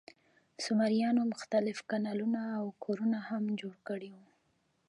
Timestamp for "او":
2.59-2.65